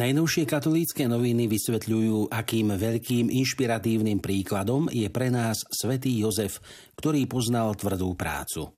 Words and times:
Najnovšie 0.00 0.48
katolícke 0.48 1.04
noviny 1.04 1.44
vysvetľujú, 1.44 2.32
akým 2.32 2.72
veľkým 2.72 3.28
inšpiratívnym 3.28 4.24
príkladom 4.24 4.88
je 4.88 5.04
pre 5.12 5.28
nás 5.28 5.60
svätý 5.68 6.16
Jozef, 6.16 6.64
ktorý 6.96 7.28
poznal 7.28 7.76
tvrdú 7.76 8.16
prácu. 8.16 8.72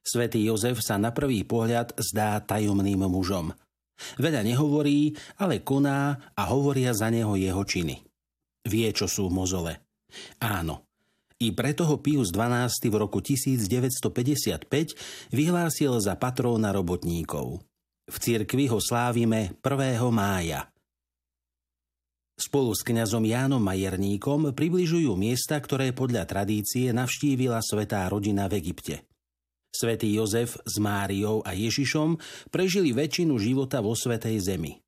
Svetý 0.00 0.40
Jozef 0.48 0.80
sa 0.80 0.96
na 0.96 1.12
prvý 1.12 1.44
pohľad 1.44 1.92
zdá 2.00 2.40
tajomným 2.40 3.04
mužom. 3.04 3.52
Veľa 4.16 4.40
nehovorí, 4.40 5.12
ale 5.36 5.60
koná 5.60 6.32
a 6.32 6.42
hovoria 6.48 6.96
za 6.96 7.12
neho 7.12 7.36
jeho 7.36 7.60
činy. 7.60 8.00
Vie, 8.64 8.88
čo 8.96 9.04
sú 9.04 9.28
mozole. 9.28 9.84
Áno, 10.40 10.88
i 11.44 11.52
preto 11.52 11.84
ho 11.84 12.00
Pius 12.00 12.32
XII 12.32 12.88
v 12.88 12.96
roku 12.96 13.20
1955 13.20 14.64
vyhlásil 15.28 15.92
za 16.00 16.16
patróna 16.16 16.72
robotníkov. 16.72 17.60
V 18.04 18.16
cirkvi 18.20 18.68
ho 18.68 18.76
slávime 18.84 19.56
1. 19.64 19.96
mája. 20.12 20.68
Spolu 22.34 22.74
s 22.74 22.82
kňazom 22.82 23.24
Jánom 23.24 23.62
Majerníkom 23.62 24.52
približujú 24.52 25.14
miesta, 25.14 25.56
ktoré 25.56 25.94
podľa 25.94 26.26
tradície 26.26 26.90
navštívila 26.90 27.62
svetá 27.62 28.04
rodina 28.10 28.50
v 28.50 28.58
Egypte. 28.58 29.06
Svetý 29.70 30.10
Jozef 30.18 30.58
s 30.66 30.76
Máriou 30.82 31.46
a 31.46 31.54
Ježišom 31.54 32.18
prežili 32.50 32.90
väčšinu 32.90 33.38
života 33.38 33.78
vo 33.78 33.94
Svetej 33.94 34.42
Zemi. 34.42 34.82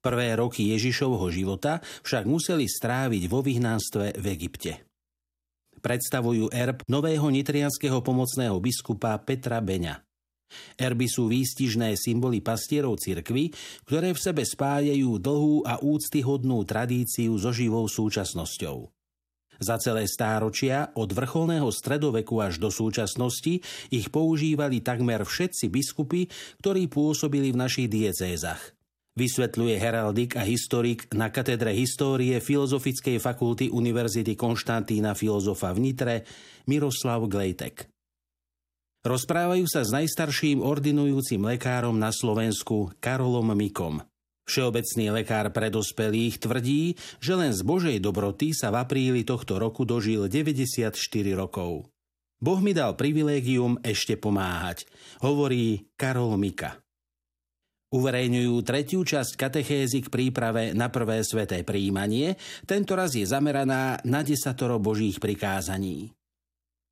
Prvé 0.00 0.38
roky 0.38 0.72
Ježišovho 0.72 1.28
života 1.28 1.84
však 2.02 2.24
museli 2.24 2.64
stráviť 2.64 3.22
vo 3.28 3.44
vyhnánstve 3.44 4.16
v 4.16 4.26
Egypte. 4.32 4.72
Predstavujú 5.76 6.48
erb 6.50 6.82
nového 6.88 7.28
nitrianského 7.28 8.00
pomocného 8.00 8.56
biskupa 8.58 9.14
Petra 9.20 9.60
Beňa. 9.60 10.05
Erby 10.78 11.06
sú 11.10 11.26
výstižné 11.26 11.96
symboly 11.98 12.44
pastierov 12.44 13.02
cirkvy, 13.02 13.50
ktoré 13.88 14.14
v 14.14 14.22
sebe 14.22 14.42
spájajú 14.46 15.18
dlhú 15.18 15.66
a 15.66 15.80
úctyhodnú 15.82 16.62
tradíciu 16.68 17.34
so 17.40 17.50
živou 17.50 17.86
súčasnosťou. 17.90 18.90
Za 19.56 19.80
celé 19.80 20.04
stáročia, 20.04 20.92
od 20.92 21.08
vrcholného 21.16 21.72
stredoveku 21.72 22.44
až 22.44 22.60
do 22.60 22.68
súčasnosti, 22.68 23.64
ich 23.88 24.06
používali 24.12 24.84
takmer 24.84 25.24
všetci 25.24 25.72
biskupy, 25.72 26.28
ktorí 26.60 26.92
pôsobili 26.92 27.56
v 27.56 27.60
našich 27.64 27.88
diecézach. 27.88 28.76
Vysvetľuje 29.16 29.80
heraldik 29.80 30.36
a 30.36 30.44
historik 30.44 31.08
na 31.16 31.32
katedre 31.32 31.72
histórie 31.72 32.36
Filozofickej 32.36 33.16
fakulty 33.16 33.72
Univerzity 33.72 34.36
Konštantína 34.36 35.16
Filozofa 35.16 35.72
v 35.72 35.88
Nitre 35.88 36.14
Miroslav 36.68 37.24
Glejtek. 37.24 37.95
Rozprávajú 39.06 39.70
sa 39.70 39.86
s 39.86 39.94
najstarším 39.94 40.66
ordinujúcim 40.66 41.38
lekárom 41.38 41.94
na 41.94 42.10
Slovensku 42.10 42.90
Karolom 42.98 43.54
Mikom. 43.54 44.02
Všeobecný 44.50 45.22
lekár 45.22 45.54
pre 45.54 45.70
dospelých 45.70 46.42
tvrdí, 46.42 46.98
že 47.22 47.38
len 47.38 47.54
z 47.54 47.62
Božej 47.62 48.02
dobroty 48.02 48.50
sa 48.50 48.74
v 48.74 48.82
apríli 48.82 49.22
tohto 49.22 49.62
roku 49.62 49.86
dožil 49.86 50.26
94 50.26 50.90
rokov. 51.38 51.86
Boh 52.42 52.58
mi 52.58 52.74
dal 52.74 52.98
privilégium 52.98 53.78
ešte 53.86 54.18
pomáhať, 54.18 54.90
hovorí 55.22 55.86
Karol 55.94 56.34
Mika. 56.34 56.82
Uverejňujú 57.94 58.54
tretiu 58.66 59.06
časť 59.06 59.38
katechézy 59.38 60.02
k 60.02 60.10
príprave 60.10 60.74
na 60.74 60.90
prvé 60.90 61.22
sveté 61.22 61.62
príjmanie, 61.62 62.34
tento 62.66 62.98
raz 62.98 63.14
je 63.14 63.22
zameraná 63.22 64.02
na 64.02 64.26
desatoro 64.26 64.82
božích 64.82 65.22
prikázaní. 65.22 66.15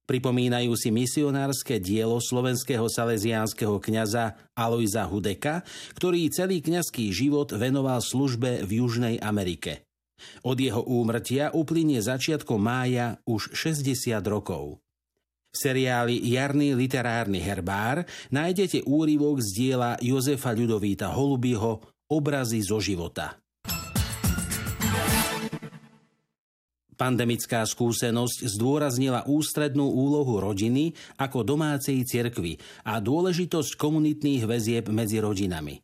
Pripomínajú 0.04 0.76
si 0.76 0.92
misionárske 0.92 1.80
dielo 1.80 2.20
slovenského 2.20 2.84
salesiánskeho 2.92 3.80
kňaza 3.80 4.36
Alojza 4.52 5.08
Hudeka, 5.08 5.64
ktorý 5.96 6.28
celý 6.28 6.60
kňazský 6.60 7.08
život 7.08 7.48
venoval 7.56 8.04
službe 8.04 8.68
v 8.68 8.84
Južnej 8.84 9.16
Amerike. 9.24 9.88
Od 10.44 10.60
jeho 10.60 10.84
úmrtia 10.84 11.52
uplynie 11.56 12.04
začiatkom 12.04 12.60
mája 12.60 13.16
už 13.24 13.56
60 13.56 14.20
rokov. 14.28 14.80
V 15.54 15.56
seriáli 15.56 16.18
Jarný 16.20 16.74
literárny 16.74 17.38
herbár 17.38 18.04
nájdete 18.28 18.84
úryvok 18.84 19.40
z 19.40 19.48
diela 19.54 19.94
Jozefa 20.02 20.52
Ľudovíta 20.52 21.14
Holubyho 21.14 21.80
Obrazy 22.10 22.60
zo 22.60 22.82
života. 22.82 23.43
Pandemická 26.94 27.66
skúsenosť 27.66 28.46
zdôraznila 28.46 29.26
ústrednú 29.26 29.90
úlohu 29.90 30.38
rodiny 30.38 30.94
ako 31.18 31.42
domácej 31.42 32.02
cirkvy 32.06 32.58
a 32.86 33.02
dôležitosť 33.02 33.74
komunitných 33.74 34.46
väzieb 34.46 34.88
medzi 34.90 35.18
rodinami. 35.18 35.82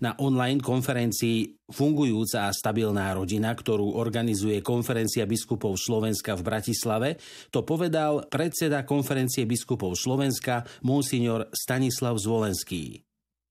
Na 0.00 0.16
online 0.16 0.64
konferencii 0.64 1.68
Fungujúca 1.68 2.48
a 2.48 2.56
stabilná 2.56 3.12
rodina, 3.12 3.52
ktorú 3.52 4.00
organizuje 4.00 4.64
Konferencia 4.64 5.28
biskupov 5.28 5.76
Slovenska 5.76 6.32
v 6.40 6.44
Bratislave, 6.44 7.08
to 7.52 7.64
povedal 7.68 8.24
predseda 8.32 8.88
Konferencie 8.88 9.44
biskupov 9.44 9.92
Slovenska 9.96 10.64
monsignor 10.88 11.52
Stanislav 11.52 12.16
Zvolenský. 12.16 13.04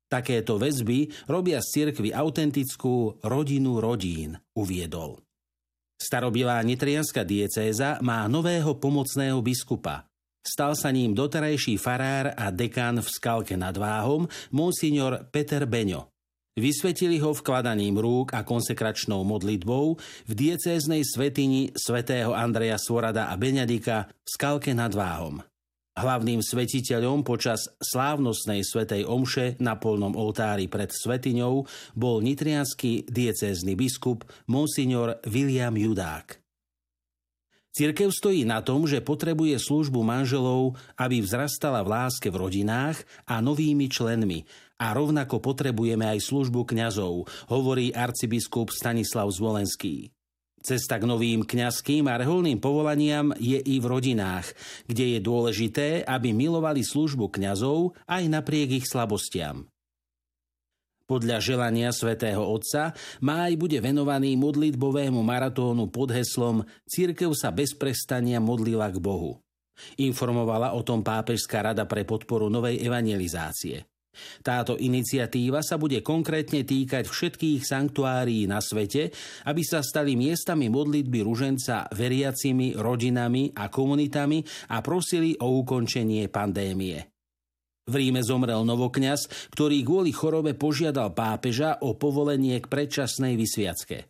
Takéto 0.10 0.62
väzby 0.62 1.10
robia 1.26 1.58
z 1.58 1.68
cirkvy 1.70 2.14
autentickú 2.14 3.18
rodinu 3.26 3.82
rodín, 3.82 4.38
uviedol. 4.54 5.22
Starobilá 5.98 6.60
nitrianská 6.66 7.24
diecéza 7.24 8.02
má 8.04 8.26
nového 8.28 8.76
pomocného 8.78 9.40
biskupa. 9.40 10.06
Stal 10.44 10.76
sa 10.76 10.92
ním 10.92 11.16
doterajší 11.16 11.80
farár 11.80 12.36
a 12.36 12.52
dekán 12.52 13.00
v 13.00 13.08
Skalke 13.08 13.56
nad 13.56 13.74
Váhom, 13.80 14.28
monsignor 14.52 15.32
Peter 15.32 15.64
Beňo. 15.64 16.12
Vysvetili 16.54 17.18
ho 17.18 17.34
vkladaním 17.34 17.98
rúk 17.98 18.38
a 18.38 18.46
konsekračnou 18.46 19.26
modlitbou 19.26 19.98
v 20.30 20.32
diecéznej 20.38 21.02
svetini 21.02 21.74
svätého 21.74 22.36
Andreja 22.36 22.78
Svorada 22.78 23.32
a 23.32 23.36
Beňadika 23.40 24.06
v 24.06 24.30
Skalke 24.30 24.76
nad 24.78 24.94
Váhom. 24.94 25.42
Hlavným 25.94 26.42
svetiteľom 26.42 27.22
počas 27.22 27.70
slávnostnej 27.78 28.66
svetej 28.66 29.06
omše 29.06 29.62
na 29.62 29.78
polnom 29.78 30.18
oltári 30.18 30.66
pred 30.66 30.90
svetiňou 30.90 31.70
bol 31.94 32.18
nitrianský 32.26 33.06
diecézny 33.06 33.78
biskup 33.78 34.26
monsignor 34.50 35.22
William 35.30 35.78
Judák. 35.78 36.42
Cirkev 37.74 38.14
stojí 38.14 38.46
na 38.46 38.62
tom, 38.62 38.86
že 38.86 39.06
potrebuje 39.06 39.58
službu 39.58 40.02
manželov, 40.06 40.78
aby 40.98 41.22
vzrastala 41.22 41.82
v 41.82 41.94
láske 41.94 42.30
v 42.30 42.42
rodinách 42.42 43.02
a 43.26 43.42
novými 43.42 43.90
členmi 43.90 44.46
a 44.82 44.94
rovnako 44.94 45.42
potrebujeme 45.42 46.06
aj 46.10 46.26
službu 46.26 46.70
kňazov, 46.70 47.30
hovorí 47.50 47.90
arcibiskup 47.94 48.74
Stanislav 48.74 49.30
Zvolenský. 49.30 50.14
Cesta 50.64 50.96
k 50.96 51.04
novým 51.04 51.44
kňazským 51.44 52.08
a 52.08 52.16
reholným 52.16 52.64
povolaniam 52.64 53.36
je 53.36 53.60
i 53.60 53.84
v 53.84 53.86
rodinách, 53.86 54.48
kde 54.88 55.16
je 55.16 55.20
dôležité, 55.20 55.88
aby 56.08 56.32
milovali 56.32 56.88
službu 56.88 57.28
kňazov 57.36 58.00
aj 58.08 58.24
napriek 58.32 58.80
ich 58.80 58.88
slabostiam. 58.88 59.68
Podľa 61.04 61.44
želania 61.44 61.92
svätého 61.92 62.40
Otca 62.48 62.96
máj 63.20 63.60
bude 63.60 63.76
venovaný 63.84 64.40
modlitbovému 64.40 65.20
maratónu 65.20 65.92
pod 65.92 66.16
heslom 66.16 66.64
Církev 66.88 67.36
sa 67.36 67.52
bez 67.52 67.76
prestania 67.76 68.40
modlila 68.40 68.88
k 68.88 69.04
Bohu. 69.04 69.44
Informovala 70.00 70.72
o 70.72 70.82
tom 70.82 71.04
Pápežská 71.04 71.60
rada 71.60 71.84
pre 71.84 72.08
podporu 72.08 72.48
novej 72.48 72.80
evangelizácie. 72.80 73.93
Táto 74.46 74.78
iniciatíva 74.78 75.66
sa 75.66 75.82
bude 75.82 76.00
konkrétne 76.06 76.62
týkať 76.64 77.10
všetkých 77.10 77.66
sanktuárií 77.66 78.46
na 78.46 78.62
svete, 78.62 79.10
aby 79.50 79.62
sa 79.66 79.82
stali 79.82 80.14
miestami 80.14 80.70
modlitby 80.70 81.26
ruženca 81.26 81.90
veriacimi 81.92 82.78
rodinami 82.78 83.52
a 83.58 83.68
komunitami 83.68 84.46
a 84.72 84.80
prosili 84.86 85.34
o 85.42 85.60
ukončenie 85.62 86.30
pandémie. 86.30 87.14
V 87.84 87.94
Ríme 88.00 88.24
zomrel 88.24 88.64
novokňaz, 88.64 89.52
ktorý 89.52 89.84
kvôli 89.84 90.16
chorobe 90.16 90.56
požiadal 90.56 91.12
pápeža 91.12 91.84
o 91.84 92.00
povolenie 92.00 92.64
k 92.64 92.72
predčasnej 92.72 93.36
vysviacke. 93.36 94.08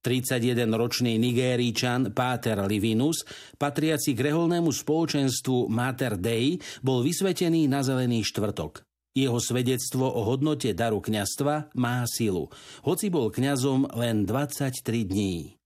31-ročný 0.00 1.20
Nigéričan 1.20 2.16
Páter 2.16 2.56
Livinus, 2.64 3.26
patriaci 3.60 4.16
k 4.16 4.32
reholnému 4.32 4.72
spoločenstvu 4.72 5.68
Mater 5.68 6.16
Dei, 6.16 6.56
bol 6.80 7.04
vysvetený 7.04 7.68
na 7.68 7.84
zelený 7.84 8.24
štvrtok. 8.24 8.89
Jeho 9.10 9.42
svedectvo 9.42 10.06
o 10.06 10.22
hodnote 10.22 10.70
daru 10.70 11.02
kňastva 11.02 11.74
má 11.74 12.06
silu, 12.06 12.46
hoci 12.86 13.10
bol 13.10 13.34
kňazom 13.34 13.90
len 13.98 14.22
23 14.22 14.80
dní. 15.02 15.59